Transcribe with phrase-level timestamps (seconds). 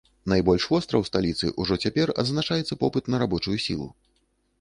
[0.31, 3.87] Найбольш востра ў сталіцы ўжо цяпер адзначаецца попыт на рабочую сілу.